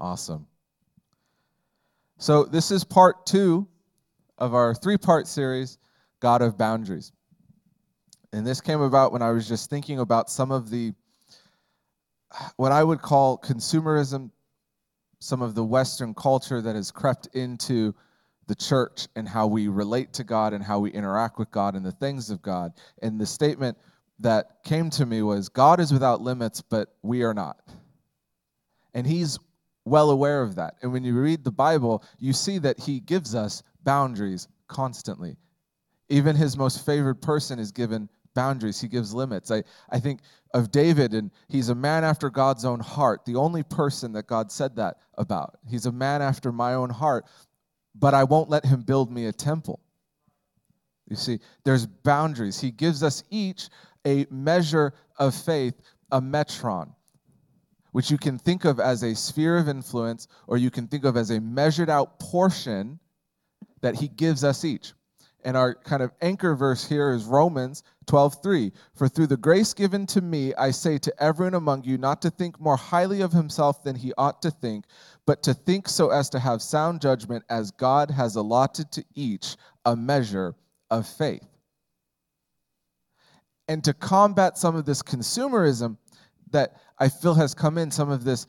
[0.00, 0.46] Awesome.
[2.16, 3.68] So, this is part two
[4.38, 5.78] of our three part series,
[6.20, 7.12] God of Boundaries.
[8.32, 10.94] And this came about when I was just thinking about some of the,
[12.56, 14.30] what I would call consumerism,
[15.18, 17.94] some of the Western culture that has crept into
[18.46, 21.84] the church and how we relate to God and how we interact with God and
[21.84, 22.72] the things of God.
[23.02, 23.76] And the statement
[24.20, 27.60] that came to me was God is without limits, but we are not.
[28.94, 29.38] And He's
[29.84, 30.74] well aware of that.
[30.82, 35.36] And when you read the Bible, you see that he gives us boundaries constantly.
[36.08, 39.50] Even his most favored person is given boundaries, he gives limits.
[39.50, 40.20] I, I think
[40.54, 44.52] of David, and he's a man after God's own heart, the only person that God
[44.52, 45.58] said that about.
[45.68, 47.24] He's a man after my own heart,
[47.94, 49.80] but I won't let him build me a temple.
[51.08, 52.60] You see, there's boundaries.
[52.60, 53.68] He gives us each
[54.06, 55.74] a measure of faith,
[56.12, 56.94] a metron
[57.92, 61.16] which you can think of as a sphere of influence or you can think of
[61.16, 62.98] as a measured out portion
[63.80, 64.92] that he gives us each.
[65.42, 68.72] And our kind of anchor verse here is Romans 12:3.
[68.92, 72.30] For through the grace given to me, I say to everyone among you not to
[72.30, 74.84] think more highly of himself than he ought to think,
[75.24, 79.56] but to think so as to have sound judgment as God has allotted to each
[79.86, 80.54] a measure
[80.90, 81.46] of faith.
[83.66, 85.96] And to combat some of this consumerism,
[86.52, 88.46] that I feel has come in some of this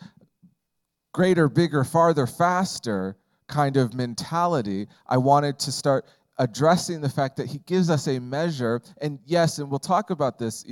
[1.13, 4.87] greater, bigger, farther, faster kind of mentality.
[5.07, 6.05] I wanted to start
[6.37, 8.81] addressing the fact that he gives us a measure.
[9.01, 10.65] And yes, and we'll talk about this,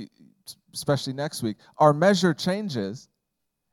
[0.74, 1.56] especially next week.
[1.78, 3.08] Our measure changes.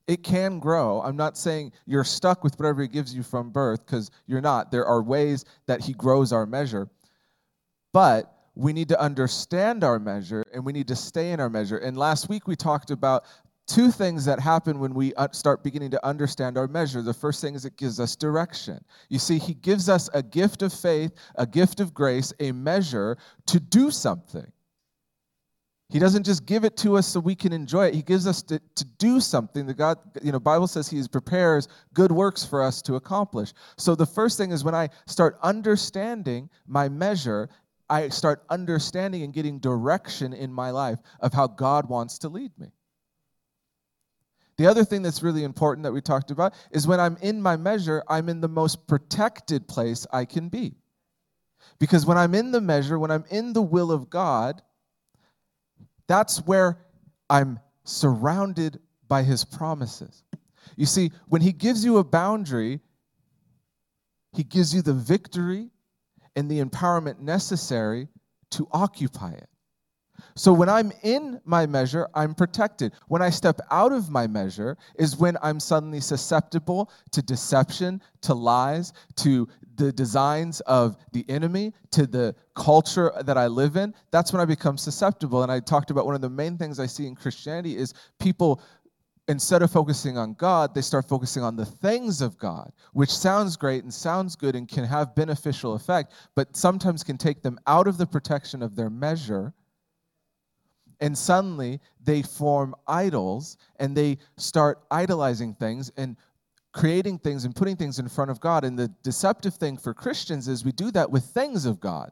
[0.08, 1.02] It can grow.
[1.02, 4.72] I'm not saying you're stuck with whatever he gives you from birth, because you're not.
[4.72, 6.90] There are ways that he grows our measure.
[7.92, 11.78] But we need to understand our measure and we need to stay in our measure.
[11.78, 13.26] And last week we talked about
[13.68, 17.02] two things that happen when we uh, start beginning to understand our measure.
[17.02, 18.84] The first thing is it gives us direction.
[19.10, 23.18] You see, He gives us a gift of faith, a gift of grace, a measure
[23.48, 24.52] to do something.
[25.90, 27.94] He doesn't just give it to us so we can enjoy it.
[27.94, 29.66] He gives us to, to do something.
[29.66, 33.54] The God, you know, Bible says He prepares good works for us to accomplish.
[33.78, 37.50] So the first thing is when I start understanding my measure,
[37.90, 42.52] I start understanding and getting direction in my life of how God wants to lead
[42.58, 42.68] me.
[44.58, 47.58] The other thing that's really important that we talked about is when I'm in my
[47.58, 50.76] measure, I'm in the most protected place I can be.
[51.80, 54.62] Because when I'm in the measure, when I'm in the will of God,
[56.08, 56.80] that's where
[57.30, 60.24] I'm surrounded by his promises.
[60.76, 62.80] You see, when he gives you a boundary,
[64.34, 65.70] he gives you the victory
[66.36, 68.08] and the empowerment necessary
[68.52, 69.50] to occupy it.
[70.38, 72.94] So when I'm in my measure, I'm protected.
[73.08, 78.36] When I step out of my measure is when I'm suddenly susceptible to deception, to
[78.36, 83.96] lies, to the designs of the enemy, to the culture that I live in.
[84.12, 85.42] That's when I become susceptible.
[85.42, 88.62] And I talked about one of the main things I see in Christianity is people
[89.28, 93.58] instead of focusing on God, they start focusing on the things of God, which sounds
[93.58, 97.88] great and sounds good and can have beneficial effect, but sometimes can take them out
[97.88, 99.54] of the protection of their measure
[101.00, 106.16] and suddenly they form idols and they start idolizing things and
[106.74, 108.64] creating things and putting things in front of God.
[108.64, 112.12] And the deceptive thing for Christians is we do that with things of God.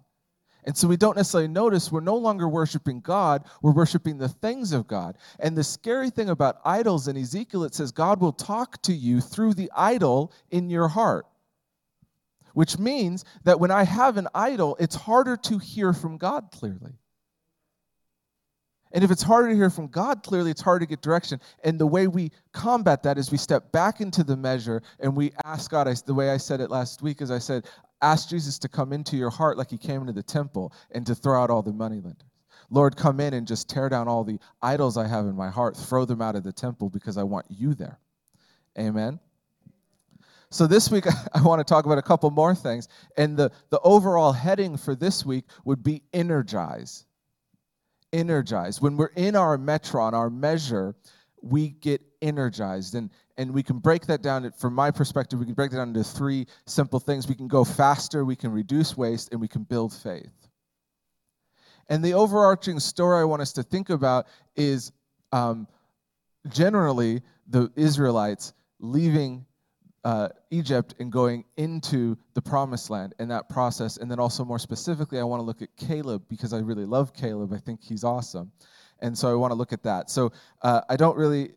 [0.65, 4.71] And so we don't necessarily notice we're no longer worshiping God, we're worshiping the things
[4.71, 5.17] of God.
[5.39, 9.21] And the scary thing about idols in Ezekiel, it says God will talk to you
[9.21, 11.27] through the idol in your heart.
[12.53, 16.93] Which means that when I have an idol, it's harder to hear from God clearly.
[18.91, 21.41] And if it's harder to hear from God clearly, it's hard to get direction.
[21.63, 25.31] And the way we combat that is we step back into the measure and we
[25.43, 25.87] ask God.
[25.87, 27.65] I, the way I said it last week is I said,
[28.01, 31.15] ask Jesus to come into your heart like he came into the temple and to
[31.15, 32.29] throw out all the moneylenders.
[32.69, 35.75] Lord, come in and just tear down all the idols I have in my heart,
[35.75, 37.99] throw them out of the temple because I want you there.
[38.77, 39.19] Amen.
[40.49, 42.87] So this week I want to talk about a couple more things.
[43.17, 47.05] And the, the overall heading for this week would be energize
[48.15, 48.81] energized.
[48.81, 50.95] When we're in our metron, our measure,
[51.41, 52.95] we get energized.
[52.95, 55.89] And, and we can break that down, from my perspective, we can break that down
[55.89, 57.27] into three simple things.
[57.27, 60.31] We can go faster, we can reduce waste, and we can build faith.
[61.87, 64.25] And the overarching story I want us to think about
[64.55, 64.91] is
[65.31, 65.67] um,
[66.49, 69.45] generally the Israelites leaving
[70.05, 73.97] uh, Egypt and going into the promised land and that process.
[73.97, 77.11] And then also, more specifically, I want to look at Caleb because I really love
[77.11, 77.51] Caleb.
[77.51, 78.51] I think he's awesome.
[78.99, 80.11] And so I want to look at that.
[80.11, 80.31] So
[80.61, 81.53] uh, I don't really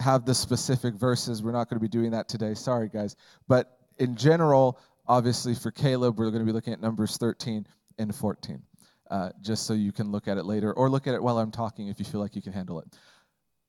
[0.00, 1.42] have the specific verses.
[1.42, 2.52] We're not going to be doing that today.
[2.52, 3.16] Sorry, guys.
[3.48, 7.66] But in general, obviously for Caleb, we're going to be looking at Numbers 13
[7.98, 8.62] and 14,
[9.10, 11.50] uh, just so you can look at it later or look at it while I'm
[11.50, 12.86] talking if you feel like you can handle it.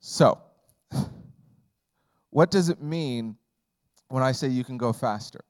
[0.01, 0.39] So,
[2.31, 3.37] what does it mean
[4.09, 5.41] when I say you can go faster?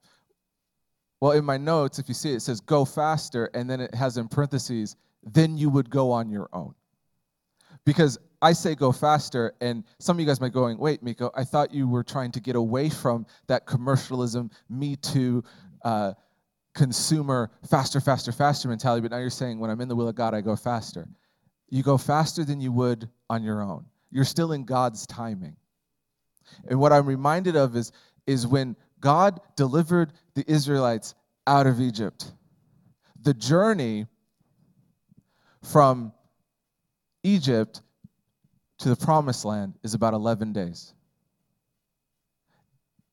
[1.22, 3.94] Well, in my notes, if you see it, it says go faster, and then it
[3.94, 6.74] has in parentheses, then you would go on your own.
[7.86, 11.32] Because I say go faster, and some of you guys might be going, wait, Mikko,
[11.36, 15.44] I thought you were trying to get away from that commercialism, me too,
[15.84, 16.14] uh,
[16.74, 20.16] consumer, faster, faster, faster mentality, but now you're saying when I'm in the will of
[20.16, 21.08] God, I go faster.
[21.70, 23.86] You go faster than you would on your own.
[24.12, 25.56] You're still in God's timing.
[26.68, 27.92] And what I'm reminded of is,
[28.30, 31.16] is when God delivered the Israelites
[31.48, 32.32] out of Egypt,
[33.24, 34.06] the journey
[35.64, 36.14] from
[37.24, 37.82] Egypt
[38.78, 40.94] to the promised land is about 11 days.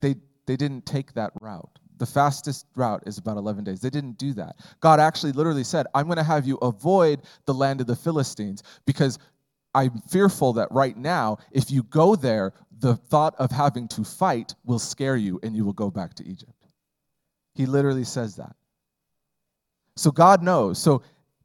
[0.03, 0.17] They,
[0.47, 1.79] they didn't take that route.
[1.97, 3.81] The fastest route is about 11 days.
[3.81, 4.57] They didn't do that.
[4.81, 8.63] God actually literally said, I'm going to have you avoid the land of the Philistines
[8.85, 9.19] because
[9.75, 14.55] I'm fearful that right now, if you go there, the thought of having to fight
[14.65, 16.67] will scare you and you will go back to Egypt.
[17.55, 18.55] He literally says that.
[19.97, 20.79] So God knows.
[20.79, 21.03] So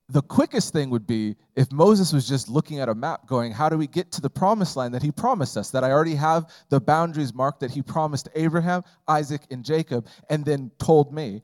[0.09, 3.69] the quickest thing would be if Moses was just looking at a map going, How
[3.69, 5.71] do we get to the promised land that he promised us?
[5.71, 10.43] That I already have the boundaries marked that he promised Abraham, Isaac, and Jacob, and
[10.43, 11.41] then told me,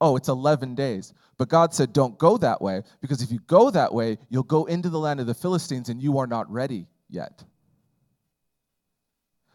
[0.00, 1.14] Oh, it's 11 days.
[1.38, 4.66] But God said, Don't go that way, because if you go that way, you'll go
[4.66, 7.42] into the land of the Philistines and you are not ready yet.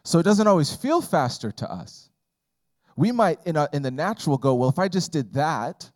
[0.09, 2.09] So it doesn't always feel faster to us.
[2.95, 5.88] We might, in, a, in the natural, go, Well, if I just did that,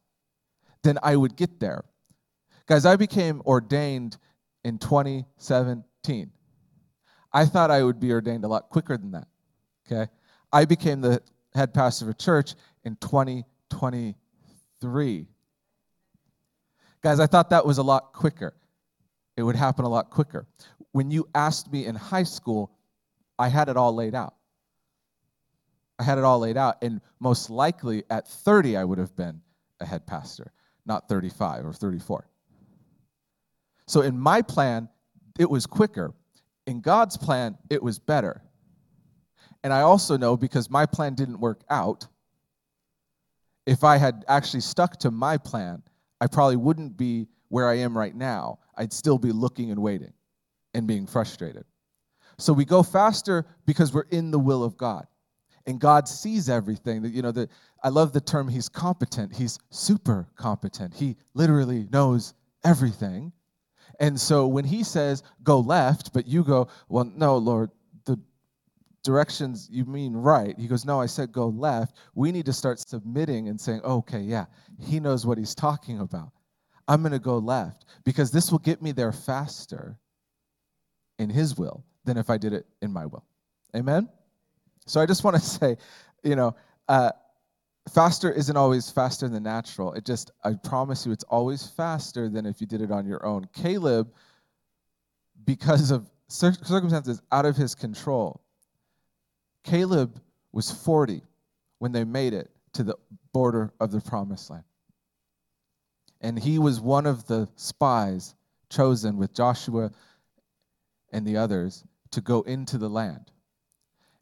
[0.84, 1.84] then I would get there.
[2.68, 4.18] Guys, I became ordained
[4.64, 6.30] in 2017.
[7.34, 9.28] I thought I would be ordained a lot quicker than that.
[9.88, 10.06] Okay?
[10.52, 11.20] I became the
[11.56, 15.28] head pastor of a church in 2023.
[17.02, 18.54] Guys, I thought that was a lot quicker.
[19.36, 20.46] It would happen a lot quicker.
[20.92, 22.70] When you asked me in high school,
[23.38, 24.36] I had it all laid out.
[26.00, 29.42] I had it all laid out, and most likely at 30, I would have been
[29.80, 30.52] a head pastor,
[30.86, 32.28] not 35 or 34.
[33.88, 34.90] So in my plan,
[35.38, 36.14] it was quicker.
[36.66, 38.42] In God's plan, it was better.
[39.64, 42.08] And I also know because my plan didn't work out,
[43.66, 45.82] if I had actually stuck to my plan,
[46.20, 48.60] I probably wouldn't be where I am right now.
[48.76, 50.14] I'd still be looking and waiting
[50.74, 51.66] and being frustrated.
[52.44, 55.08] So we go faster because we're in the will of God.
[55.66, 57.06] And God sees everything.
[57.06, 57.48] You know, the,
[57.82, 59.34] I love the term he's competent.
[59.34, 60.94] He's super competent.
[60.94, 62.34] He literally knows
[62.66, 63.32] everything.
[64.02, 67.72] And so when he says, go left, but you go, well, no, Lord,
[68.04, 68.20] the
[69.06, 70.54] directions you mean right.
[70.60, 71.96] He goes, no, I said go left.
[72.14, 74.48] We need to start submitting and saying, okay, yeah,
[74.82, 76.34] he knows what he's talking about.
[76.90, 79.98] I'm going to go left because this will get me there faster
[81.20, 83.24] in his will than if I did it in my will.
[83.76, 84.10] Amen?
[84.86, 85.78] So I just want to say,
[86.24, 86.56] you know,
[86.88, 87.12] uh,
[87.92, 89.94] faster isn't always faster than natural.
[89.94, 93.26] It just, I promise you, it's always faster than if you did it on your
[93.26, 93.48] own.
[93.54, 94.12] Caleb,
[95.46, 98.42] because of circumstances out of his control,
[99.64, 100.20] Caleb
[100.52, 101.22] was 40
[101.80, 102.96] when they made it to the
[103.34, 104.64] border of the promised land.
[106.22, 108.36] And he was one of the spies
[108.70, 109.92] chosen with Joshua
[111.12, 113.32] and the others to go into the land.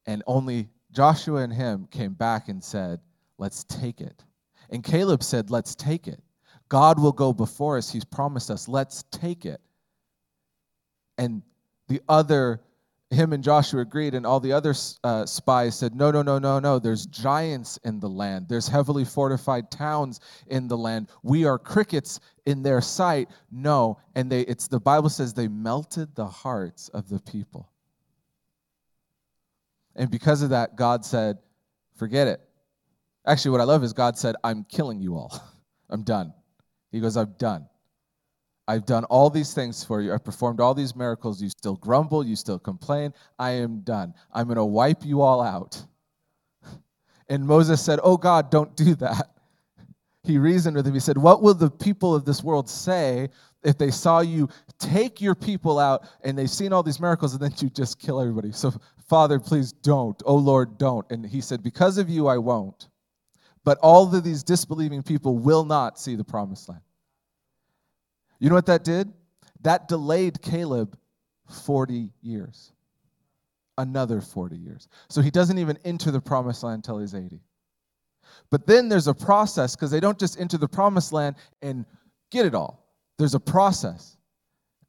[0.06, 3.00] And only Joshua and him came back and said,
[3.38, 4.24] Let's take it.
[4.70, 6.22] And Caleb said, Let's take it.
[6.70, 7.92] God will go before us.
[7.92, 8.68] He's promised us.
[8.68, 9.60] Let's take it.
[11.18, 11.42] And
[11.88, 12.62] the other,
[13.10, 16.60] him and Joshua agreed, and all the other uh, spies said, No, no, no, no,
[16.60, 16.80] no.
[16.80, 18.48] There's giants in the land.
[18.48, 21.10] There's heavily fortified towns in the land.
[21.24, 23.30] We are crickets in their sight.
[23.52, 24.00] No.
[24.16, 27.72] And they, it's the Bible says they melted the hearts of the people.
[29.96, 31.38] And because of that, God said,
[31.96, 32.42] Forget it.
[33.28, 35.40] Actually, what I love is God said, I'm killing you all.
[35.90, 36.34] I'm done.
[36.92, 37.68] He goes, I'm done.
[38.68, 40.14] I've done all these things for you.
[40.14, 41.42] I've performed all these miracles.
[41.42, 42.26] You still grumble.
[42.26, 43.14] You still complain.
[43.38, 44.14] I am done.
[44.34, 45.84] I'm going to wipe you all out.
[47.30, 49.30] And Moses said, Oh God, don't do that.
[50.24, 50.94] He reasoned with him.
[50.94, 53.30] He said, What will the people of this world say
[53.64, 54.50] if they saw you
[54.80, 58.20] take your people out and they've seen all these miracles and then you just kill
[58.22, 58.52] everybody?
[58.52, 58.74] So,
[59.10, 60.22] Father, please don't.
[60.26, 61.06] Oh Lord, don't.
[61.12, 62.90] And he said, Because of you, I won't.
[63.64, 66.82] But all of these disbelieving people will not see the promised land.
[68.40, 69.14] You know what that did?
[69.62, 70.98] That delayed Caleb
[71.50, 72.72] 40 years.
[73.78, 74.88] another 40 years.
[75.10, 77.42] So he doesn't even enter the promised land until he's 80.
[78.50, 81.86] But then there's a process because they don't just enter the promised land and
[82.32, 82.81] get it all.
[83.18, 84.18] There's a process.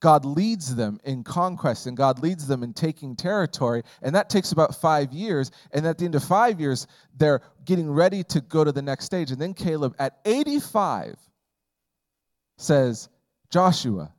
[0.00, 3.82] God leads them in conquest and God leads them in taking territory.
[4.02, 5.52] And that takes about five years.
[5.70, 9.04] And at the end of five years, they're getting ready to go to the next
[9.04, 9.30] stage.
[9.30, 11.14] And then Caleb, at 85,
[12.56, 13.08] says,
[13.48, 14.12] Joshua,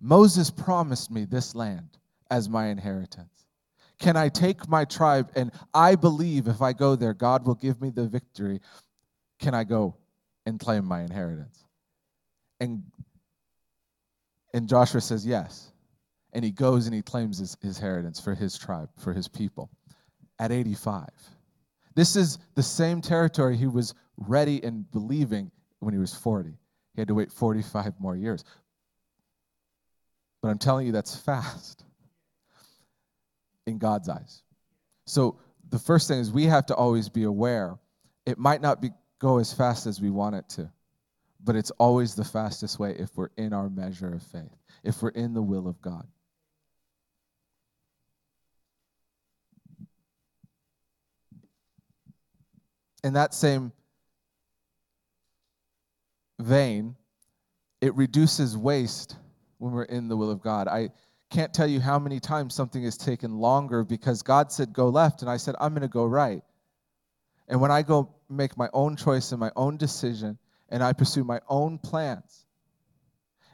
[0.00, 1.96] Moses promised me this land
[2.30, 3.46] as my inheritance.
[3.98, 7.80] Can I take my tribe and I believe if I go there, God will give
[7.80, 8.60] me the victory?
[9.38, 9.96] Can I go
[10.44, 11.64] and claim my inheritance?
[12.60, 12.82] And
[14.54, 15.72] and Joshua says yes.
[16.32, 19.70] And he goes and he claims his, his inheritance for his tribe, for his people
[20.38, 21.08] at 85.
[21.94, 26.50] This is the same territory he was ready and believing when he was 40.
[26.94, 28.44] He had to wait 45 more years.
[30.40, 31.84] But I'm telling you, that's fast
[33.66, 34.42] in God's eyes.
[35.06, 35.38] So
[35.70, 37.78] the first thing is we have to always be aware.
[38.26, 40.70] It might not be, go as fast as we want it to
[41.44, 45.10] but it's always the fastest way if we're in our measure of faith, if we're
[45.10, 46.06] in the will of God.
[53.04, 53.72] In that same
[56.38, 56.94] vein,
[57.80, 59.16] it reduces waste
[59.58, 60.68] when we're in the will of God.
[60.68, 60.90] I
[61.30, 65.22] can't tell you how many times something has taken longer because God said go left
[65.22, 66.42] and I said I'm going to go right.
[67.48, 70.38] And when I go make my own choice and my own decision,
[70.72, 72.46] and I pursue my own plans.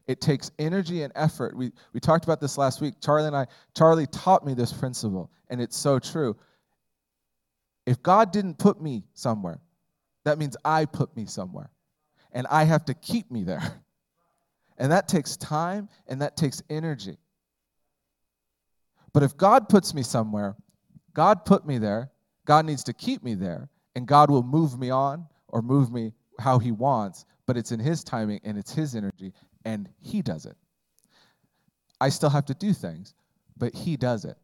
[0.07, 1.55] It takes energy and effort.
[1.55, 2.95] We, we talked about this last week.
[3.03, 3.47] Charlie and I,
[3.77, 6.37] Charlie taught me this principle, and it's so true.
[7.85, 9.61] If God didn't put me somewhere,
[10.25, 11.71] that means I put me somewhere.
[12.33, 13.63] And I have to keep me there.
[14.81, 17.17] And that takes time and that takes energy.
[19.13, 20.55] But if God puts me somewhere,
[21.15, 22.13] God put me there,
[22.45, 26.13] God needs to keep me there, and God will move me on or move me
[26.39, 29.33] how he wants, but it's in his timing and it's his energy,
[29.65, 30.57] and he does it.
[32.01, 33.15] I still have to do things,
[33.57, 34.37] but he does it.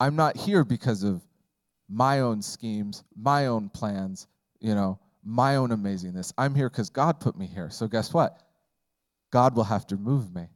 [0.00, 1.22] I'm not here because of
[1.88, 4.26] my own schemes, my own plans,
[4.60, 6.32] you know, my own amazingness.
[6.38, 7.70] I'm here because God put me here.
[7.70, 8.42] So guess what?
[9.30, 10.48] God will have to move me.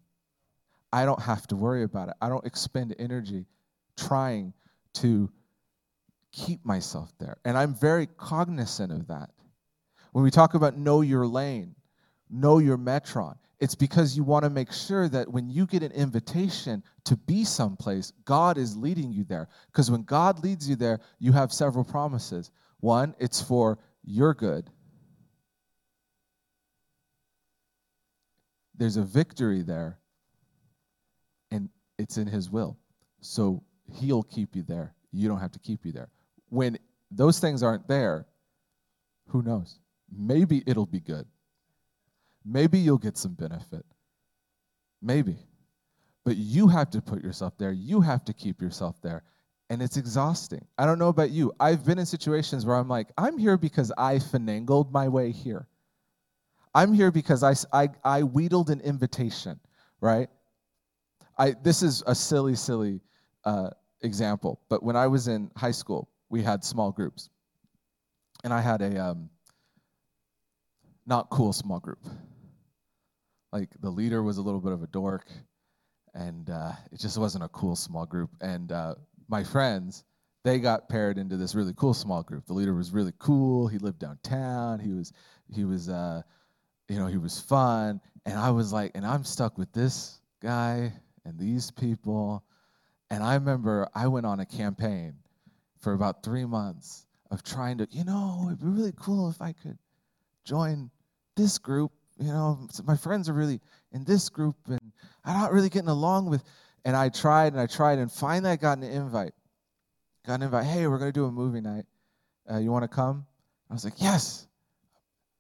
[0.92, 2.14] I don't have to worry about it.
[2.20, 3.46] I don't expend energy
[3.96, 4.54] trying
[4.94, 5.30] to
[6.32, 7.38] keep myself there.
[7.44, 9.30] And I'm very cognizant of that.
[10.12, 11.74] When we talk about know your lane,
[12.30, 15.90] know your metron, it's because you want to make sure that when you get an
[15.92, 19.48] invitation to be someplace, God is leading you there.
[19.66, 22.52] Because when God leads you there, you have several promises.
[22.80, 24.70] One, it's for your good.
[28.76, 29.98] There's a victory there,
[31.50, 32.78] and it's in His will.
[33.20, 34.94] So He'll keep you there.
[35.10, 36.10] You don't have to keep you there.
[36.48, 36.78] When
[37.10, 38.26] those things aren't there,
[39.26, 39.80] who knows?
[40.10, 41.26] Maybe it'll be good.
[42.44, 43.84] Maybe you'll get some benefit.
[45.02, 45.36] Maybe.
[46.24, 47.72] But you have to put yourself there.
[47.72, 49.22] You have to keep yourself there.
[49.70, 50.64] And it's exhausting.
[50.78, 51.52] I don't know about you.
[51.60, 55.66] I've been in situations where I'm like, I'm here because I finangled my way here.
[56.74, 59.58] I'm here because I, I, I wheedled an invitation,
[60.00, 60.28] right?
[61.38, 63.00] I, this is a silly, silly
[63.44, 63.70] uh,
[64.02, 67.30] example, but when I was in high school, we had small groups.
[68.44, 69.30] And I had a, um,
[71.08, 72.04] not cool small group.
[73.50, 75.26] Like the leader was a little bit of a dork,
[76.14, 78.30] and uh, it just wasn't a cool small group.
[78.42, 78.94] And uh,
[79.26, 80.04] my friends,
[80.44, 82.46] they got paired into this really cool small group.
[82.46, 83.66] The leader was really cool.
[83.66, 84.78] He lived downtown.
[84.78, 85.12] He was
[85.50, 86.22] he was uh,
[86.88, 88.00] you know he was fun.
[88.26, 90.92] And I was like, and I'm stuck with this guy
[91.24, 92.44] and these people.
[93.10, 95.14] And I remember I went on a campaign
[95.80, 99.52] for about three months of trying to, you know, it'd be really cool if I
[99.52, 99.78] could
[100.44, 100.90] join
[101.38, 103.60] this group, you know, my friends are really
[103.92, 104.80] in this group and
[105.24, 106.42] I'm not really getting along with.
[106.84, 109.32] And I tried and I tried and finally I got an invite.
[110.26, 110.66] Got an invite.
[110.66, 111.84] Hey, we're going to do a movie night.
[112.50, 113.24] Uh, you want to come?
[113.70, 114.46] I was like, yes.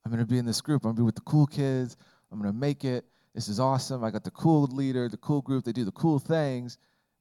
[0.04, 0.84] I'm going to be in this group.
[0.84, 1.96] I'm going to be with the cool kids.
[2.30, 3.04] I'm going to make it.
[3.34, 4.04] This is awesome.
[4.04, 5.64] I got the cool leader, the cool group.
[5.64, 6.78] They do the cool things.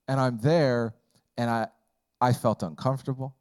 [0.08, 0.94] And I'm there
[1.38, 1.68] and I,
[2.22, 3.36] I felt uncomfortable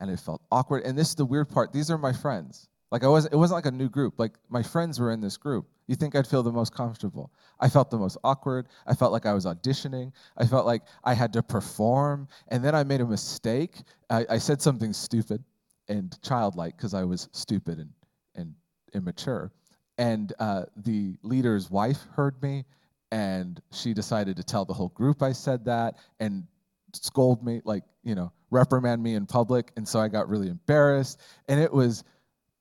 [0.00, 0.84] and it felt awkward.
[0.84, 1.72] And this is the weird part.
[1.72, 2.68] These are my friends.
[2.94, 4.20] Like I was, it wasn't like a new group.
[4.20, 5.66] Like my friends were in this group.
[5.88, 7.32] You think I'd feel the most comfortable?
[7.58, 8.68] I felt the most awkward.
[8.86, 10.12] I felt like I was auditioning.
[10.36, 12.28] I felt like I had to perform.
[12.52, 13.82] And then I made a mistake.
[14.10, 15.42] I, I said something stupid
[15.88, 17.90] and childlike because I was stupid and,
[18.36, 18.54] and
[18.94, 19.50] immature.
[19.98, 22.64] And uh, the leader's wife heard me,
[23.10, 25.96] and she decided to tell the whole group I said that.
[26.20, 26.46] And
[26.92, 29.72] scold me, like, you know, reprimand me in public.
[29.76, 31.20] And so I got really embarrassed.
[31.48, 32.04] And it was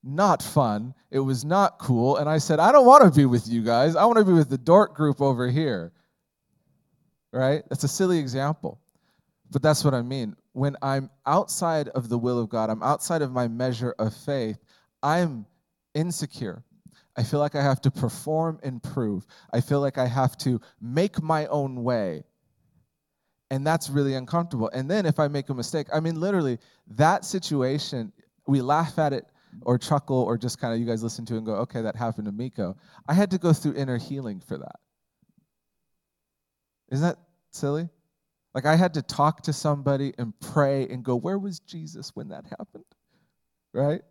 [0.04, 0.94] not fun.
[1.12, 2.18] It was not cool.
[2.18, 3.96] And I said, I don't want to be with you guys.
[3.96, 5.92] I want to be with the dork group over here.
[7.32, 7.64] Right?
[7.70, 8.80] That's a silly example.
[9.50, 10.36] But that's what I mean.
[10.52, 14.58] When I'm outside of the will of God, I'm outside of my measure of faith,
[15.02, 15.46] I'm
[15.94, 16.64] insecure.
[17.16, 19.26] I feel like I have to perform and prove.
[19.52, 22.24] I feel like I have to make my own way.
[23.52, 24.70] And that's really uncomfortable.
[24.74, 26.58] And then if I make a mistake, I mean, literally,
[26.88, 28.12] that situation,
[28.48, 29.26] we laugh at it
[29.62, 32.26] or chuckle or just kind of you guys listen to and go, okay, that happened
[32.26, 32.76] to Mikko.
[33.08, 34.80] I had to go through inner healing for that.
[36.92, 37.18] Isn't that
[37.52, 37.90] silly?
[38.54, 42.30] Like I had to talk to somebody and pray and go, where was Jesus when
[42.30, 42.86] that happened?
[43.74, 44.02] Right?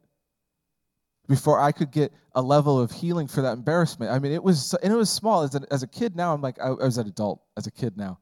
[1.29, 4.11] Before I could get a level of healing for that embarrassment.
[4.11, 5.43] I mean, it was, and it was small.
[5.43, 7.71] As a, as a kid now, I'm like, I, I was an adult, as a
[7.71, 8.19] kid now.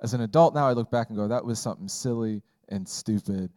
[0.00, 3.50] As an adult now, I look back and go, that was something silly and stupid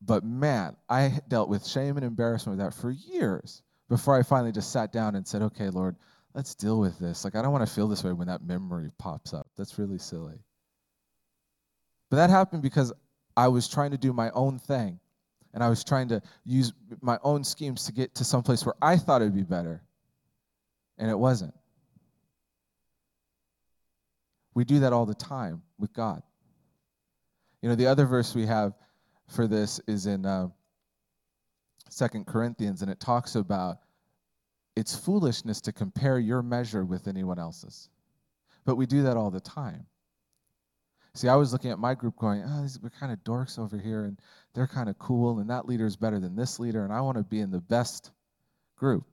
[0.00, 4.52] but man, I dealt with shame and embarrassment with that for years before I finally
[4.52, 5.96] just sat down and said, okay, Lord,
[6.34, 7.24] let's deal with this.
[7.24, 9.48] Like, I don't want to feel this way when that memory pops up.
[9.56, 10.38] That's really silly.
[12.08, 12.92] But that happened because
[13.36, 15.00] I was trying to do my own thing
[15.52, 18.74] and I was trying to use my own schemes to get to some place where
[18.80, 19.82] I thought it would be better,
[20.98, 21.54] and it wasn't.
[24.54, 26.22] We do that all the time with God.
[27.62, 28.74] You know, the other verse we have
[29.30, 30.48] for this is in uh,
[31.88, 33.78] Second Corinthians, and it talks about
[34.76, 37.88] it's foolishness to compare your measure with anyone else's.
[38.64, 39.86] But we do that all the time.
[41.14, 44.04] See, I was looking at my group going, oh, we're kind of dorks over here,
[44.04, 44.18] and
[44.54, 47.18] they're kind of cool, and that leader is better than this leader, and I want
[47.18, 48.12] to be in the best
[48.76, 49.04] group.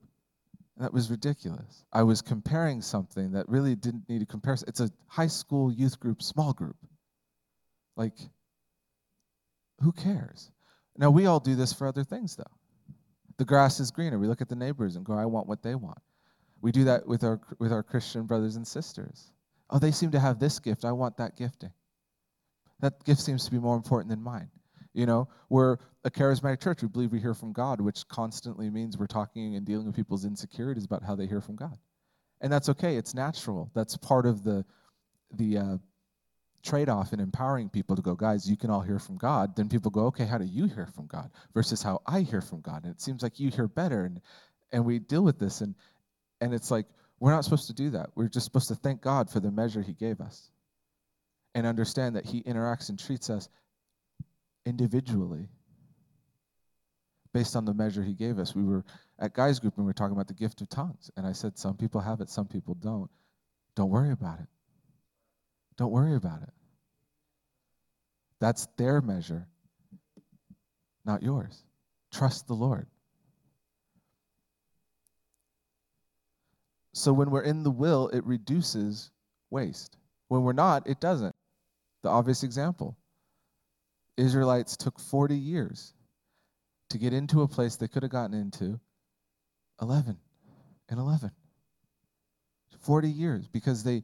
[0.76, 1.86] And that was ridiculous.
[1.92, 4.70] I was comparing something that really didn't need a comparison.
[4.70, 6.78] It's a high school youth group, small group.
[7.96, 8.14] Like,
[9.82, 10.52] who cares?
[10.98, 12.44] Now, we all do this for other things, though.
[13.38, 14.18] The grass is greener.
[14.18, 16.00] We look at the neighbors and go, I want what they want.
[16.62, 19.32] We do that with our, with our Christian brothers and sisters.
[19.70, 20.86] Oh, they seem to have this gift.
[20.86, 21.72] I want that gifting.
[22.80, 24.50] That gift seems to be more important than mine.
[24.94, 26.82] You know, we're a charismatic church.
[26.82, 30.26] We believe we hear from God, which constantly means we're talking and dealing with people's
[30.26, 31.78] insecurities about how they hear from God.
[32.42, 32.98] And that's okay.
[32.98, 33.70] It's natural.
[33.76, 34.66] That's part of the,
[35.34, 35.78] the uh,
[36.68, 39.70] trade off in empowering people to go, guys, you can all hear from God, then
[39.70, 42.84] people go, okay, how do you hear from God versus how I hear from God?
[42.84, 44.04] And it seems like you hear better.
[44.04, 44.22] And,
[44.72, 45.62] and we deal with this.
[45.62, 45.76] And,
[46.42, 46.86] and it's like,
[47.20, 48.10] we're not supposed to do that.
[48.16, 50.52] We're just supposed to thank God for the measure He gave us
[51.56, 53.50] and understand that He interacts and treats us
[54.66, 55.48] individually
[57.34, 58.54] based on the measure He gave us.
[58.54, 58.84] We were
[59.20, 61.10] at Guys Group and we were talking about the gift of tongues.
[61.18, 63.10] And I said, some people have it, some people don't.
[63.76, 64.48] Don't worry about it.
[65.78, 66.50] Don't worry about it.
[68.40, 69.48] That's their measure,
[71.06, 71.64] not yours.
[72.12, 72.88] Trust the Lord.
[76.94, 79.12] So when we're in the will, it reduces
[79.50, 79.98] waste.
[80.30, 81.36] When we're not, it doesn't.
[82.04, 82.98] The obvious example
[84.18, 85.94] Israelites took 40 years
[86.90, 88.80] to get into a place they could have gotten into
[89.82, 90.18] 11
[90.90, 91.32] and 11.
[92.80, 94.04] 40 years because they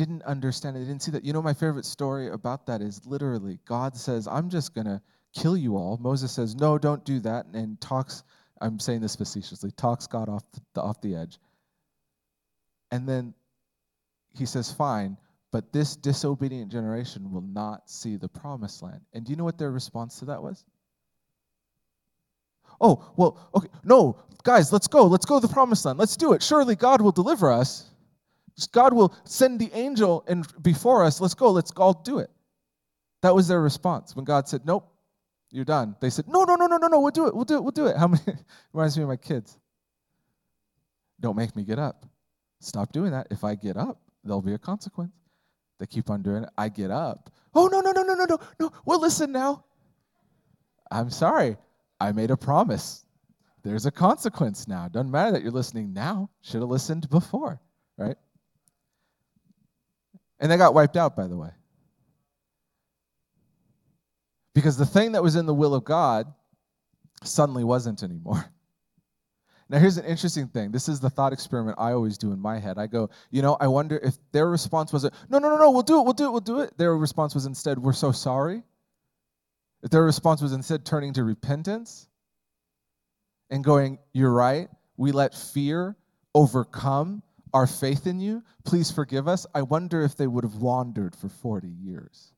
[0.00, 1.24] didn't understand it, they didn't see that.
[1.24, 5.02] You know, my favorite story about that is literally God says, I'm just going to
[5.34, 5.98] kill you all.
[6.00, 8.24] Moses says, No, don't do that, and talks,
[8.62, 11.38] I'm saying this facetiously, talks God off the, off the edge.
[12.90, 13.34] And then
[14.34, 15.18] he says, Fine,
[15.52, 19.02] but this disobedient generation will not see the promised land.
[19.12, 20.64] And do you know what their response to that was?
[22.80, 25.06] Oh, well, okay, no, guys, let's go.
[25.06, 25.98] Let's go to the promised land.
[25.98, 26.42] Let's do it.
[26.42, 27.90] Surely God will deliver us.
[28.72, 31.20] God will send the angel and before us.
[31.20, 31.50] Let's go.
[31.50, 32.30] Let's all do it.
[33.22, 34.92] That was their response when God said, "Nope,
[35.50, 37.00] you're done." They said, "No, no, no, no, no, no.
[37.00, 37.34] We'll do it.
[37.34, 37.62] We'll do it.
[37.62, 38.22] We'll do it." How many?
[38.72, 39.58] reminds me of my kids.
[41.20, 42.06] Don't make me get up.
[42.60, 43.26] Stop doing that.
[43.30, 45.12] If I get up, there'll be a consequence.
[45.78, 46.50] They keep on doing it.
[46.58, 47.30] I get up.
[47.54, 48.72] Oh no, no, no, no, no, no, no.
[48.84, 49.64] Well, listen now.
[50.90, 51.56] I'm sorry.
[52.00, 53.04] I made a promise.
[53.62, 54.88] There's a consequence now.
[54.88, 56.30] Doesn't matter that you're listening now.
[56.42, 57.60] Should have listened before,
[57.96, 58.16] right?
[60.40, 61.50] And they got wiped out, by the way.
[64.54, 66.26] Because the thing that was in the will of God
[67.22, 68.44] suddenly wasn't anymore.
[69.68, 70.72] Now, here's an interesting thing.
[70.72, 72.76] This is the thought experiment I always do in my head.
[72.76, 75.82] I go, you know, I wonder if their response was, no, no, no, no, we'll
[75.82, 76.76] do it, we'll do it, we'll do it.
[76.76, 78.64] Their response was instead, we're so sorry.
[79.84, 82.08] If their response was instead turning to repentance
[83.48, 85.94] and going, you're right, we let fear
[86.34, 88.42] overcome our faith in you.
[88.64, 89.46] Please forgive us.
[89.54, 92.32] I wonder if they would have wandered for 40 years.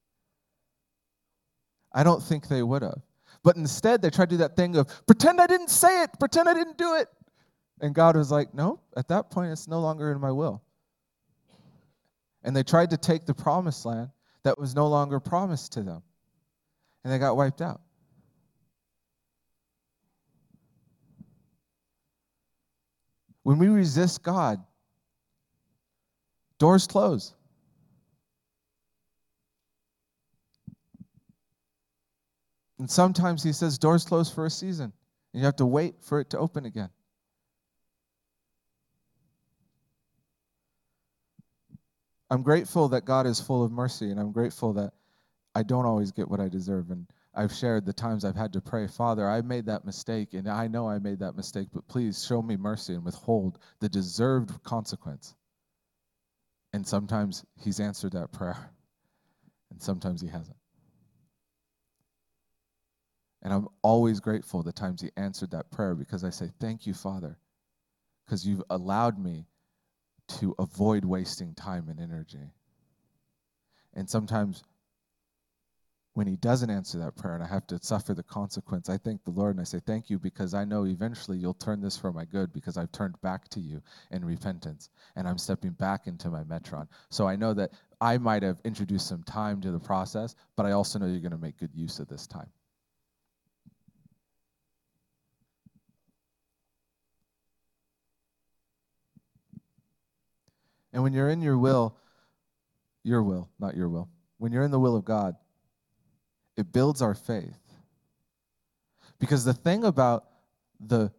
[1.92, 3.02] I don't think they would have.
[3.42, 6.48] But instead, they tried to do that thing of pretend I didn't say it, pretend
[6.48, 7.08] I didn't do it.
[7.80, 10.62] And God was like, no, at that point, it's no longer in my will.
[12.44, 14.10] And they tried to take the promised land
[14.44, 16.02] that was no longer promised to them.
[17.02, 17.80] And they got wiped out.
[23.42, 24.62] When we resist God,
[26.62, 27.34] doors close.
[32.78, 34.92] And sometimes he says doors close for a season,
[35.32, 36.90] and you have to wait for it to open again.
[42.30, 44.92] I'm grateful that God is full of mercy, and I'm grateful that
[45.56, 46.92] I don't always get what I deserve.
[46.92, 50.48] And I've shared the times I've had to pray, Father, I made that mistake, and
[50.48, 54.62] I know I made that mistake, but please show me mercy and withhold the deserved
[54.62, 55.34] consequence.
[56.72, 58.70] And sometimes He's answered that prayer,
[59.70, 60.56] and sometimes He hasn't.
[63.42, 66.94] And I'm always grateful the times He answered that prayer because I say, Thank you,
[66.94, 67.38] Father,
[68.24, 69.46] because you've allowed me
[70.38, 72.52] to avoid wasting time and energy.
[73.94, 74.62] And sometimes
[76.14, 79.24] when He doesn't answer that prayer and I have to suffer the consequence, I thank
[79.24, 82.12] the Lord and I say, Thank you because I know eventually you'll turn this for
[82.12, 86.28] my good because I've turned back to you in repentance and I'm stepping back into
[86.28, 86.86] my metron.
[87.10, 87.70] So I know that
[88.00, 91.32] I might have introduced some time to the process, but I also know you're going
[91.32, 92.48] to make good use of this time.
[100.92, 101.96] And when you're in your will,
[103.02, 105.36] your will, not your will, when you're in the will of God,
[106.56, 107.58] it builds our faith.
[109.18, 110.24] Because the thing about
[110.80, 111.12] the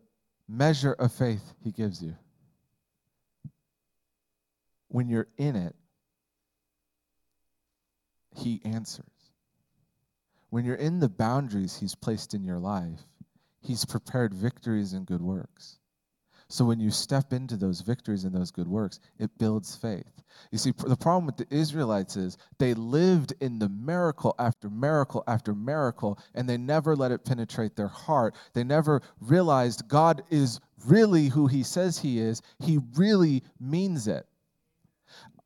[0.47, 2.15] measure of faith he gives you,
[4.89, 5.75] when you're in it,
[8.35, 9.05] he answers.
[10.49, 13.01] When you're in the boundaries he's placed in your life,
[13.61, 15.79] he's prepared victories and good works.
[16.53, 20.21] So when you step into those victories and those good works, it builds faith.
[20.51, 25.23] You see, the problem with the Israelites is they lived in the miracle after miracle
[25.25, 28.35] after miracle, and they never let it penetrate their heart.
[28.53, 34.27] They never realized God is really who He says He is, He really means it.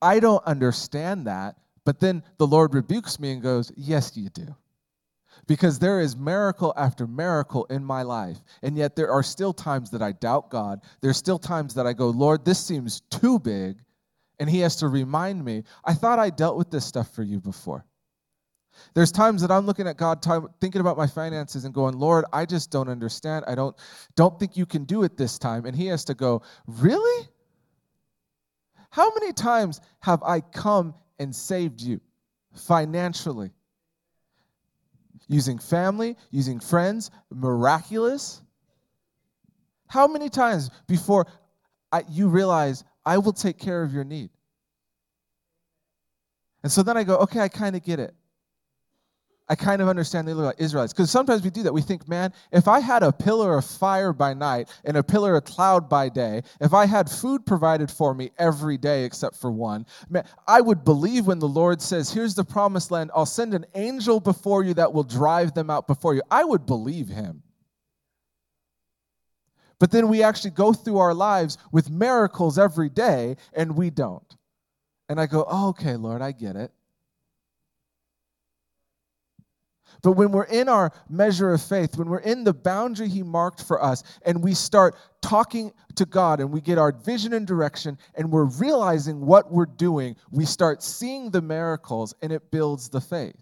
[0.01, 4.53] I don't understand that, but then the Lord rebukes me and goes, Yes, you do
[5.47, 8.37] because there is miracle after miracle in my life.
[8.61, 10.81] And yet there are still times that I doubt God.
[11.01, 13.77] There's still times that I go, Lord, this seems too big.
[14.39, 17.39] And He has to remind me, I thought I dealt with this stuff for you
[17.39, 17.85] before.
[18.93, 20.23] There's times that I'm looking at God,
[20.61, 23.45] thinking about my finances, and going, Lord, I just don't understand.
[23.47, 23.75] I don't,
[24.15, 25.65] don't think you can do it this time.
[25.65, 27.27] And He has to go, Really?
[28.89, 31.99] How many times have I come and saved you
[32.53, 33.51] financially?
[35.27, 38.41] Using family, using friends, miraculous.
[39.87, 41.27] How many times before
[41.91, 44.29] I, you realize I will take care of your need?
[46.63, 48.13] And so then I go, okay, I kind of get it.
[49.49, 50.91] I kind of understand the Israelites.
[50.91, 51.73] Because sometimes we do that.
[51.73, 55.37] We think, man, if I had a pillar of fire by night and a pillar
[55.37, 59.49] of cloud by day, if I had food provided for me every day except for
[59.49, 63.53] one, man, I would believe when the Lord says, here's the promised land, I'll send
[63.53, 66.21] an angel before you that will drive them out before you.
[66.29, 67.41] I would believe him.
[69.79, 74.35] But then we actually go through our lives with miracles every day and we don't.
[75.07, 76.71] And I go, oh, okay, Lord, I get it.
[80.03, 83.63] But when we're in our measure of faith, when we're in the boundary He marked
[83.63, 87.97] for us, and we start talking to God and we get our vision and direction,
[88.15, 93.01] and we're realizing what we're doing, we start seeing the miracles and it builds the
[93.01, 93.35] faith.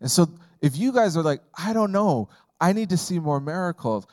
[0.00, 0.28] And so,
[0.62, 2.28] if you guys are like, I don't know,
[2.60, 4.06] I need to see more miracles,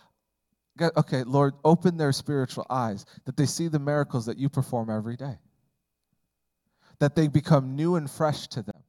[0.82, 5.15] okay, Lord, open their spiritual eyes that they see the miracles that you perform every
[5.15, 5.38] day
[6.99, 8.83] that they become new and fresh to them.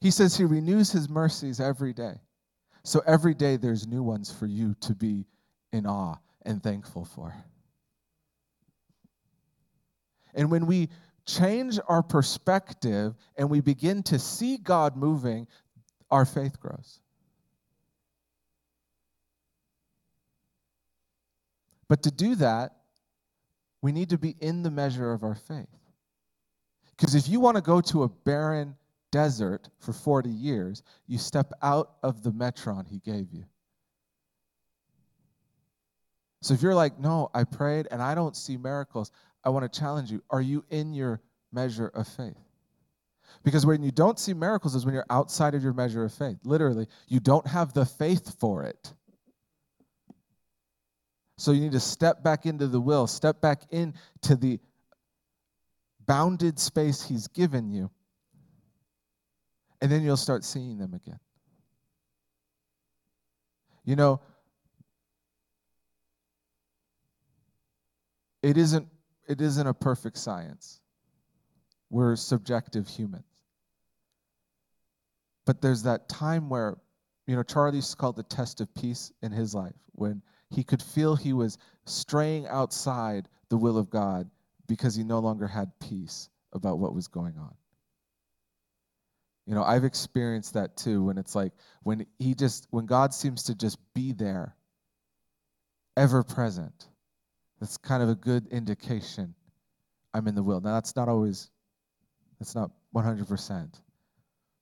[0.00, 2.20] He says he renews his mercies every day.
[2.82, 5.26] So every day there's new ones for you to be
[5.72, 7.34] in awe and thankful for.
[10.34, 10.90] And when we
[11.26, 15.46] change our perspective and we begin to see God moving,
[16.10, 17.00] our faith grows.
[21.88, 22.72] But to do that,
[23.84, 25.68] we need to be in the measure of our faith.
[26.96, 28.74] Because if you want to go to a barren
[29.12, 33.44] desert for 40 years, you step out of the metron he gave you.
[36.40, 39.10] So if you're like, no, I prayed and I don't see miracles,
[39.44, 40.22] I want to challenge you.
[40.30, 41.20] Are you in your
[41.52, 42.40] measure of faith?
[43.42, 46.38] Because when you don't see miracles is when you're outside of your measure of faith.
[46.42, 48.94] Literally, you don't have the faith for it.
[51.36, 54.60] So you need to step back into the will, step back into the
[56.06, 57.90] bounded space He's given you,
[59.80, 61.18] and then you'll start seeing them again.
[63.84, 64.20] You know,
[68.42, 68.88] it isn't
[69.26, 70.80] it isn't a perfect science.
[71.90, 73.24] We're subjective humans.
[75.46, 76.76] But there's that time where,
[77.26, 80.22] you know, Charlie's called the test of peace in his life when
[80.54, 84.30] he could feel he was straying outside the will of God
[84.66, 87.54] because he no longer had peace about what was going on.
[89.46, 93.42] You know, I've experienced that too when it's like when he just when God seems
[93.44, 94.56] to just be there
[95.96, 96.88] ever present.
[97.60, 99.34] That's kind of a good indication
[100.14, 100.60] I'm in the will.
[100.60, 101.50] Now that's not always
[102.38, 103.80] that's not 100%.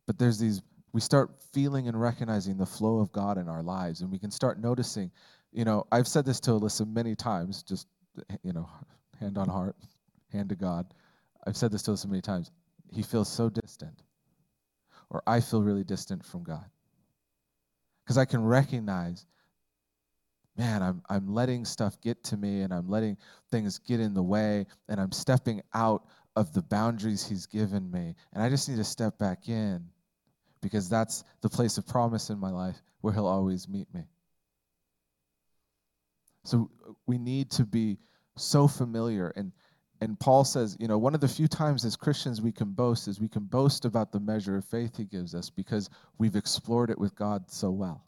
[0.06, 4.00] But there's these we start feeling and recognizing the flow of God in our lives
[4.00, 5.10] and we can start noticing,
[5.52, 7.86] you know, I've said this to Alyssa many times just
[8.42, 8.68] you know,
[9.20, 9.76] hand on heart,
[10.32, 10.92] hand to God.
[11.46, 12.50] I've said this to Alyssa many times.
[12.92, 14.02] He feels so distant
[15.12, 16.64] or I feel really distant from God.
[18.02, 19.26] Because I can recognize,
[20.56, 23.16] man, I'm, I'm letting stuff get to me and I'm letting
[23.50, 28.14] things get in the way and I'm stepping out of the boundaries He's given me.
[28.32, 29.84] And I just need to step back in
[30.62, 34.02] because that's the place of promise in my life where He'll always meet me.
[36.44, 36.70] So
[37.06, 37.98] we need to be
[38.36, 39.52] so familiar and
[40.02, 43.06] and Paul says, you know, one of the few times as Christians we can boast
[43.06, 46.90] is we can boast about the measure of faith he gives us because we've explored
[46.90, 48.04] it with God so well.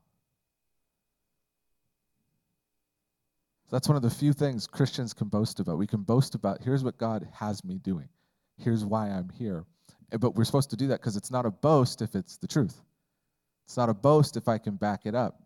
[3.71, 5.79] That's one of the few things Christians can boast about.
[5.79, 8.09] We can boast about here's what God has me doing,
[8.57, 9.65] here's why I'm here.
[10.11, 12.49] Eh, but we're supposed to do that because it's not a boast if it's the
[12.49, 12.83] truth.
[13.67, 15.44] It's not a boast if I can back it up.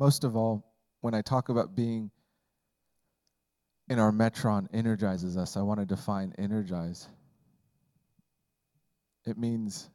[0.00, 0.64] Most of all,
[1.02, 2.10] when I talk about being
[3.90, 7.06] in our metron energizes us, I want to define energize.
[9.26, 9.90] It means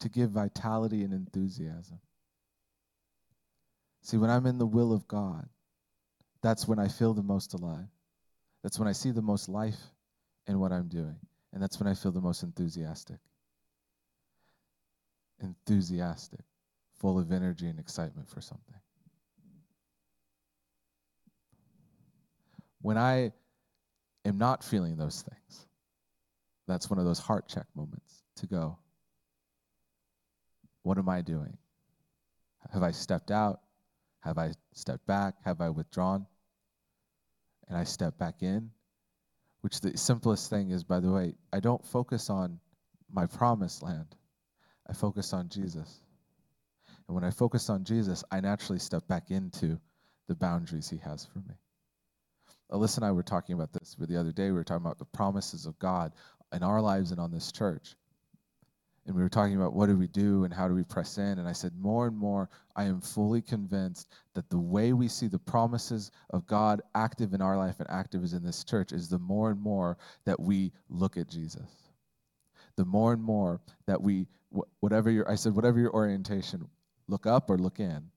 [0.00, 2.00] to give vitality and enthusiasm.
[4.02, 5.48] See, when I'm in the will of God,
[6.42, 7.86] that's when I feel the most alive.
[8.64, 9.78] That's when I see the most life
[10.48, 11.16] in what I'm doing.
[11.52, 13.18] And that's when I feel the most enthusiastic.
[15.40, 16.44] Enthusiastic,
[17.00, 18.74] full of energy and excitement for something.
[22.80, 23.32] When I
[24.24, 25.66] am not feeling those things,
[26.66, 28.78] that's one of those heart check moments to go,
[30.82, 31.56] what am I doing?
[32.72, 33.60] Have I stepped out?
[34.20, 35.34] Have I stepped back?
[35.44, 36.26] Have I withdrawn?
[37.68, 38.70] And I step back in,
[39.60, 42.58] which the simplest thing is, by the way, I don't focus on
[43.10, 44.16] my promised land.
[44.86, 46.00] I focus on Jesus.
[47.06, 49.78] And when I focus on Jesus, I naturally step back into
[50.28, 51.54] the boundaries he has for me.
[52.70, 54.46] Alyssa and I were talking about this the other day.
[54.46, 56.12] We were talking about the promises of God
[56.52, 57.94] in our lives and on this church.
[59.06, 61.38] And we were talking about what do we do and how do we press in.
[61.38, 65.28] And I said, more and more, I am fully convinced that the way we see
[65.28, 69.08] the promises of God active in our life and active as in this church is
[69.08, 71.90] the more and more that we look at Jesus.
[72.76, 74.26] The more and more that we,
[74.80, 76.68] whatever your, I said, whatever your orientation,
[77.08, 78.10] look up or look in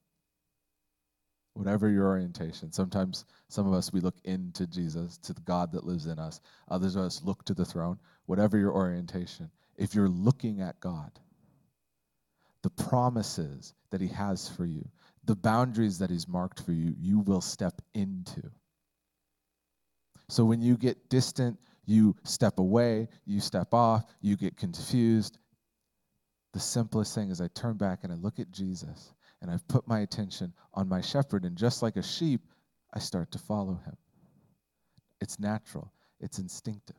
[1.54, 2.72] whatever your orientation.
[2.72, 6.40] Sometimes some of us we look into Jesus, to the God that lives in us.
[6.68, 7.98] Others of us look to the throne.
[8.26, 11.10] Whatever your orientation, if you're looking at God,
[12.62, 14.88] the promises that He has for you,
[15.24, 18.42] the boundaries that He's marked for you, you will step into.
[20.28, 25.38] So when you get distant, you step away, you step off, you get confused.
[26.54, 29.12] The simplest thing is I turn back and I look at Jesus
[29.42, 31.44] and I've put my attention on my shepherd.
[31.44, 32.40] And just like a sheep,
[32.94, 33.96] I start to follow him.
[35.20, 36.96] It's natural, it's instinctive.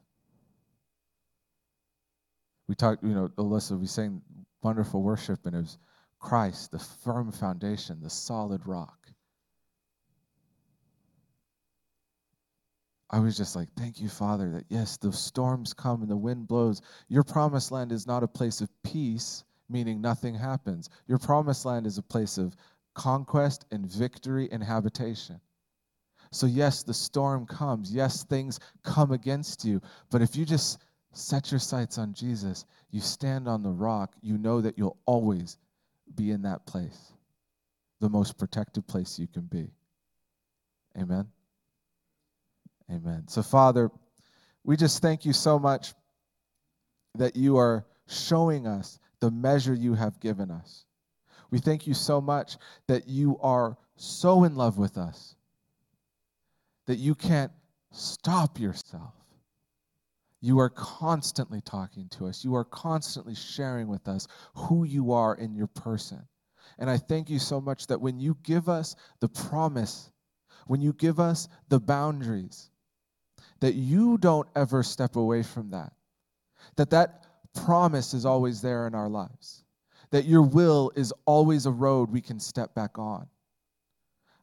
[2.68, 4.22] We talked, you know, Alyssa, we sang
[4.62, 5.78] wonderful worship, and it was
[6.20, 8.98] Christ, the firm foundation, the solid rock.
[13.10, 16.48] I was just like, thank you, Father, that yes, the storms come and the wind
[16.48, 16.82] blows.
[17.10, 20.90] Your promised land is not a place of peace, meaning nothing happens.
[21.08, 22.56] Your promised land is a place of
[22.94, 25.40] conquest and victory and habitation.
[26.32, 27.94] So, yes, the storm comes.
[27.94, 29.82] Yes, things come against you.
[30.10, 30.80] But if you just
[31.12, 35.58] set your sights on Jesus, you stand on the rock, you know that you'll always
[36.16, 37.14] be in that place,
[38.00, 39.70] the most protected place you can be.
[40.98, 41.28] Amen.
[42.92, 43.28] Amen.
[43.28, 43.90] So, Father,
[44.64, 45.94] we just thank you so much
[47.16, 50.84] that you are showing us the measure you have given us.
[51.50, 52.58] We thank you so much
[52.90, 55.38] that you are so in love with us
[56.88, 57.54] that you can't
[57.94, 59.14] stop yourself.
[60.42, 62.44] You are constantly talking to us.
[62.44, 66.28] You are constantly sharing with us who you are in your person.
[66.78, 70.12] And I thank you so much that when you give us the promise,
[70.68, 72.72] when you give us the boundaries,
[73.62, 75.94] that you don't ever step away from that.
[76.76, 79.64] That that promise is always there in our lives.
[80.12, 83.28] That your will is always a road we can step back on.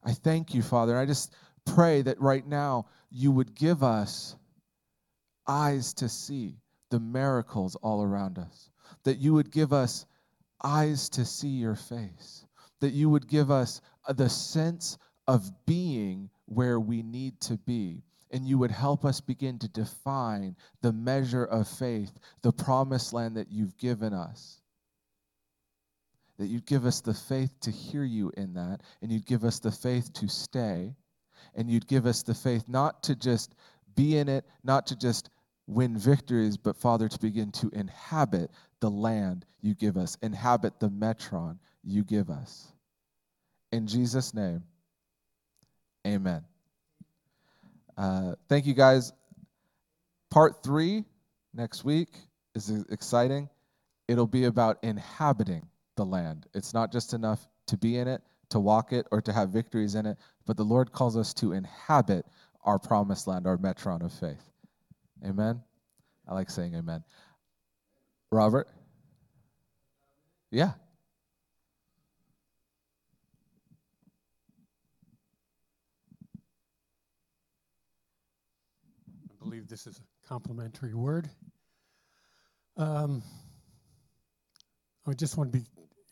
[0.02, 0.98] I thank you, Father.
[0.98, 4.36] I just pray that right now you would give us
[5.46, 6.56] eyes to see
[6.90, 8.70] the miracles all around us,
[9.04, 10.06] that you would give us
[10.62, 12.46] eyes to see your face,
[12.80, 18.02] that you would give us the sense of being where we need to be.
[18.30, 22.12] And you would help us begin to define the measure of faith,
[22.42, 24.60] the promised land that you've given us.
[26.38, 29.58] That you'd give us the faith to hear you in that, and you'd give us
[29.58, 30.94] the faith to stay,
[31.54, 33.54] and you'd give us the faith not to just
[33.96, 35.30] be in it, not to just
[35.66, 40.88] win victories, but Father, to begin to inhabit the land you give us, inhabit the
[40.88, 42.72] metron you give us.
[43.72, 44.64] In Jesus' name,
[46.06, 46.44] amen.
[47.96, 49.12] Uh, thank you guys.
[50.30, 51.04] Part three
[51.54, 52.08] next week
[52.54, 53.48] is exciting.
[54.08, 56.46] It'll be about inhabiting the land.
[56.54, 59.94] It's not just enough to be in it, to walk it, or to have victories
[59.94, 62.26] in it, but the Lord calls us to inhabit
[62.64, 64.42] our promised land, our metron of faith.
[65.24, 65.62] Amen?
[66.28, 67.02] I like saying amen.
[68.30, 68.68] Robert?
[70.50, 70.72] Yeah.
[79.30, 81.30] I believe this is a complimentary word.
[82.76, 83.22] Um,
[85.06, 85.64] I just want to be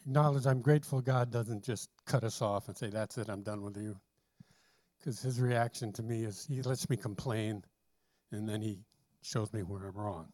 [0.06, 3.62] acknowledge I'm grateful God doesn't just cut us off and say, That's it, I'm done
[3.62, 3.96] with you.
[4.98, 7.64] Because his reaction to me is he lets me complain
[8.30, 8.78] and then he
[9.22, 10.28] shows me where I'm wrong.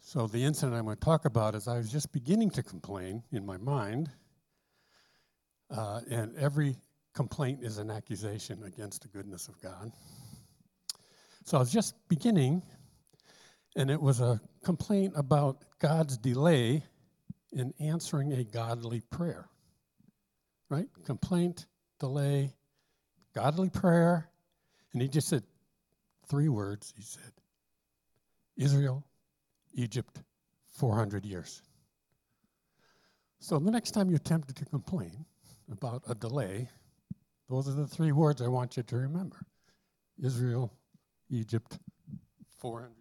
[0.00, 3.24] So, the incident I'm going to talk about is I was just beginning to complain
[3.32, 4.08] in my mind,
[5.70, 6.76] uh, and every
[7.12, 9.90] complaint is an accusation against the goodness of God.
[11.48, 12.62] So, I was just beginning,
[13.74, 16.84] and it was a complaint about God's delay
[17.52, 19.48] in answering a godly prayer.
[20.68, 20.88] Right?
[21.06, 21.64] Complaint,
[22.00, 22.52] delay,
[23.34, 24.28] godly prayer.
[24.92, 25.42] And he just said
[26.28, 26.92] three words.
[26.94, 27.32] He said,
[28.58, 29.02] Israel,
[29.72, 30.20] Egypt,
[30.76, 31.62] 400 years.
[33.38, 35.24] So the next time you're tempted to complain
[35.72, 36.68] about a delay,
[37.48, 39.46] those are the three words I want you to remember
[40.22, 40.77] Israel,
[41.30, 41.78] Egypt,
[42.56, 42.97] 400